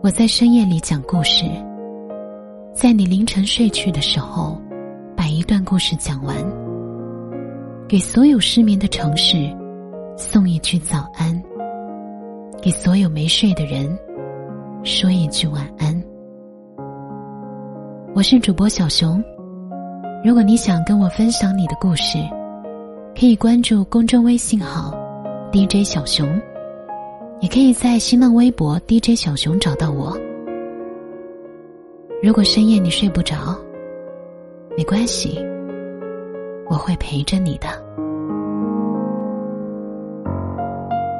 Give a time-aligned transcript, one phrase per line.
[0.00, 1.44] 我在深夜里讲故事，
[2.72, 4.56] 在你凌晨睡去的时候，
[5.16, 6.36] 把一段故事讲完，
[7.88, 9.52] 给所有失眠的城市
[10.16, 11.42] 送一句早安，
[12.62, 13.98] 给所有没睡的人
[14.84, 16.00] 说一句晚安。
[18.14, 19.20] 我是主播小熊，
[20.24, 22.18] 如果你想跟我分享你的故事，
[23.18, 24.94] 可以关注公众微信号
[25.50, 26.40] DJ 小熊。
[27.40, 30.18] 也可以在新浪微博 DJ 小熊找到我。
[32.20, 33.56] 如果深夜你睡不着，
[34.76, 35.38] 没关系，
[36.68, 37.68] 我会陪着你的。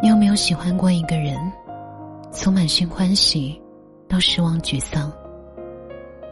[0.03, 1.37] 你有没有喜欢过一个人，
[2.33, 3.61] 从满心欢喜
[4.09, 5.12] 到失望沮丧，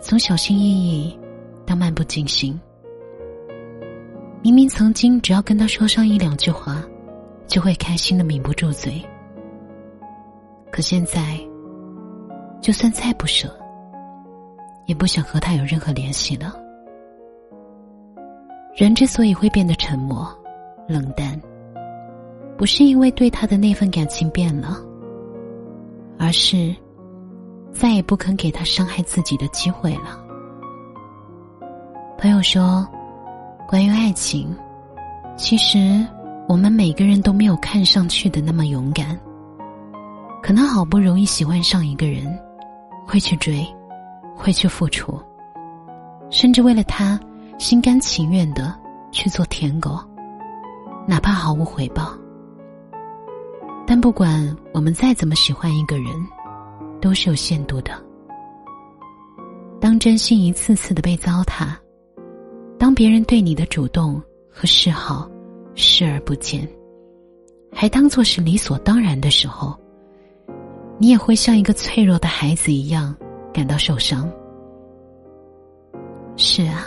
[0.01, 1.17] 从小心翼翼
[1.65, 2.59] 到漫不经心？
[4.43, 6.83] 明明曾经只要跟他说上一两句话，
[7.47, 9.01] 就会开心的抿不住嘴。
[10.77, 11.41] 可现在，
[12.61, 13.49] 就算再不舍，
[14.85, 16.55] 也不想和他有任何联系了。
[18.75, 20.29] 人之所以会变得沉默、
[20.87, 21.41] 冷淡，
[22.59, 24.77] 不是因为对他的那份感情变了，
[26.19, 26.77] 而是
[27.73, 30.23] 再也不肯给他伤害自己的机会了。
[32.19, 32.87] 朋友说，
[33.67, 34.55] 关于爱情，
[35.39, 36.07] 其实
[36.47, 39.19] 我们每个人都没有看上去的那么勇敢。
[40.47, 42.25] 可能好不容易喜欢上一个人，
[43.05, 43.67] 会去追，
[44.33, 45.21] 会去付出，
[46.31, 47.19] 甚至为了他
[47.59, 48.73] 心甘情愿的
[49.11, 49.99] 去做舔狗，
[51.05, 52.17] 哪怕毫无回报。
[53.89, 56.07] 但不管我们再怎么喜欢一个人，
[57.01, 57.91] 都是有限度的。
[59.81, 61.75] 当真心一次次的被糟蹋，
[62.79, 65.29] 当别人对你的主动和示好
[65.75, 66.65] 视而不见，
[67.73, 69.77] 还当做是理所当然的时候。
[70.99, 73.15] 你也会像一个脆弱的孩子一样
[73.53, 74.31] 感到受伤。
[76.37, 76.87] 是啊，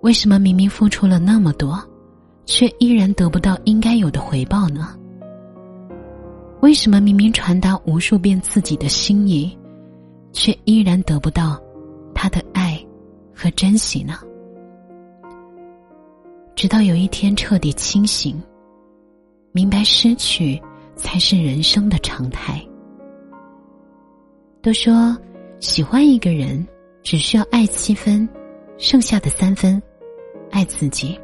[0.00, 1.80] 为什么明明付出了那么多，
[2.46, 4.98] 却依然得不到应该有的回报呢？
[6.62, 9.56] 为什么明明传达无数遍自己的心意，
[10.32, 11.60] 却依然得不到
[12.12, 12.84] 他的爱
[13.32, 14.18] 和珍惜呢？
[16.56, 18.42] 直到有一天彻底清醒，
[19.52, 20.60] 明白失去。
[20.96, 22.64] 才是人生的常态。
[24.64, 25.14] 都说
[25.60, 26.66] 喜欢一个人
[27.02, 28.26] 只需要爱七分，
[28.78, 29.80] 剩下的三分
[30.50, 31.20] 爱自己。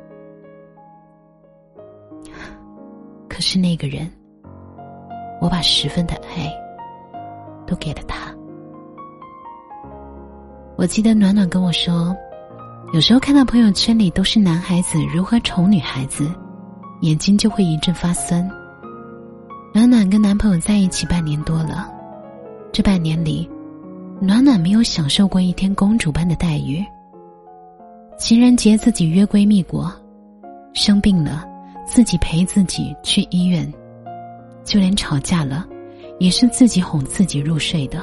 [3.31, 4.07] 可是那个人，
[5.41, 6.53] 我把十分的爱
[7.67, 8.31] 都给了他。
[10.77, 12.15] 我记得暖暖跟我说，
[12.93, 16.31] 有时候看到朋友圈里都是男孩子如何宠女孩子，
[17.01, 18.47] 眼睛就会一阵发酸。
[19.73, 21.91] 暖暖跟男朋友在一起半年多了，
[22.73, 23.49] 这半年里，
[24.21, 26.85] 暖暖没有享受过一天公主般的待遇。
[28.17, 29.93] 情人节自己约闺蜜过，
[30.73, 31.45] 生病了
[31.85, 33.71] 自己陪自己去医院，
[34.65, 35.67] 就连吵架了，
[36.19, 38.03] 也是自己哄自己入睡的。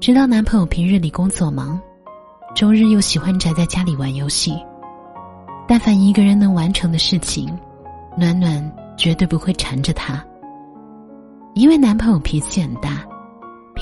[0.00, 1.80] 知道男朋友平日里工作忙，
[2.54, 4.58] 周日又喜欢宅在家里玩游戏，
[5.68, 7.48] 但凡一个人能完成的事情，
[8.16, 8.72] 暖暖。
[8.94, 10.22] 绝对不会缠着他，
[11.54, 13.02] 因为男朋友脾气很大，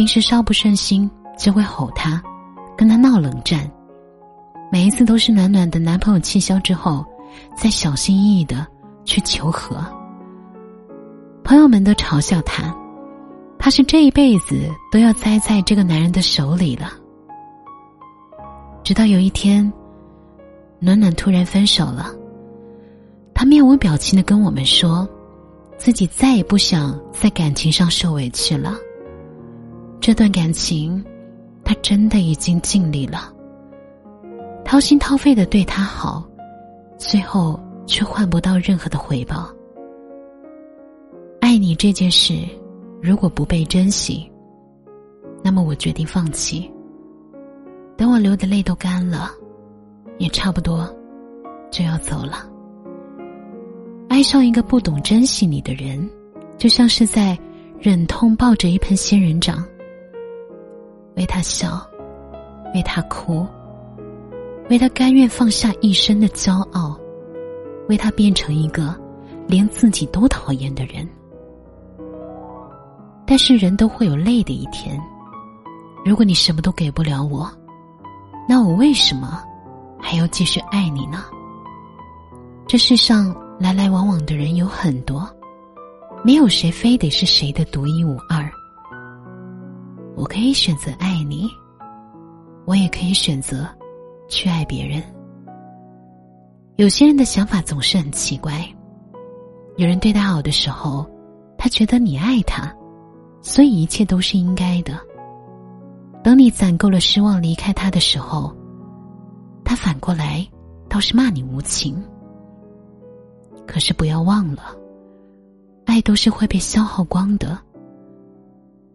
[0.01, 2.23] 平时稍不顺心就会吼他，
[2.75, 3.71] 跟他闹冷战。
[4.73, 7.05] 每一次都是暖暖的男朋友气消之后，
[7.55, 8.67] 再小心翼翼的
[9.05, 9.77] 去求和。
[11.45, 12.75] 朋友们都嘲笑他，
[13.59, 16.93] 他是这一辈子都要栽在这个男人的手里了。
[18.83, 19.71] 直到有一天，
[20.79, 22.11] 暖暖突然分手了。
[23.35, 25.07] 他面无表情的跟我们说，
[25.77, 28.79] 自己再也不想在感情上受委屈了。
[30.01, 31.05] 这段感情，
[31.63, 33.31] 他真的已经尽力了，
[34.65, 36.27] 掏心掏肺的对他好，
[36.97, 39.55] 最后却换不到任何的回报。
[41.39, 42.35] 爱你这件事，
[43.03, 44.31] 如果不被珍惜，
[45.45, 46.71] 那么我决定放弃。
[47.95, 49.31] 等我流的泪都干了，
[50.17, 50.89] 也差不多
[51.71, 52.49] 就要走了。
[54.09, 56.09] 爱上一个不懂珍惜你的人，
[56.57, 57.39] 就像是在
[57.79, 59.63] 忍痛抱着一盆仙人掌，
[61.21, 61.87] 为他笑，
[62.75, 63.47] 为他哭，
[64.71, 66.99] 为他甘愿放下一生的骄傲，
[67.91, 68.99] 为他变成一个
[69.47, 71.07] 连自己都讨厌的人。
[73.27, 74.99] 但是人都会有累的一天，
[76.07, 77.53] 如果你什么都给不了我，
[78.49, 79.45] 那我为什么
[80.01, 81.23] 还要继续爱你呢？
[82.67, 83.37] 这世上。
[83.61, 85.29] 来来往往的人有很多，
[86.25, 88.51] 没有谁非得是谁的独一无二。
[90.17, 91.49] 我可以选择爱你，
[92.67, 93.67] 我也可以选择
[94.29, 95.03] 去爱别人。
[96.77, 98.67] 有些人的想法总是很奇怪，
[99.77, 101.07] 有人对他好的时候，
[101.57, 102.75] 他觉得你爱他，
[103.43, 104.99] 所以一切都是应该的。
[106.23, 108.55] 等你攒够了失望离开他的时候，
[109.65, 110.47] 他反过来
[110.89, 112.03] 倒是骂你无情。
[113.67, 114.75] 可是不要忘了，
[115.87, 117.59] 爱都是会被消耗光的。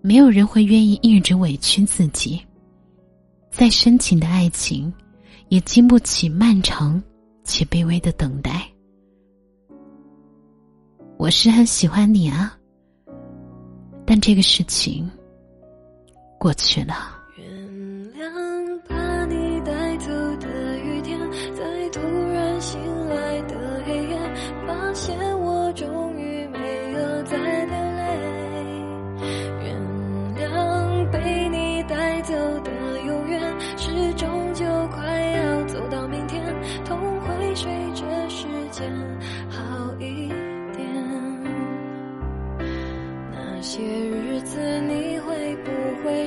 [0.05, 2.39] 没有人会愿意一直委屈自己，
[3.49, 4.93] 再深情的爱情，
[5.49, 7.01] 也经不起漫长。
[7.43, 8.67] 且卑微的等待，
[11.17, 12.55] 我是很喜欢你啊，
[14.03, 15.09] 但这个事情
[16.39, 17.14] 过去了。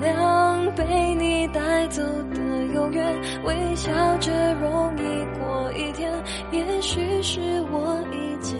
[0.00, 2.40] 谅被你带走的
[2.74, 3.04] 永远，
[3.44, 5.02] 微笑着容易
[5.38, 6.12] 过一天，
[6.52, 8.58] 也许是我已经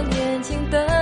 [0.00, 1.01] 年轻的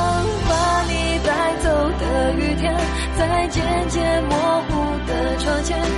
[3.41, 5.90] 在渐渐模糊的窗前，